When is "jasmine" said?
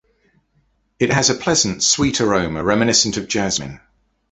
3.27-3.79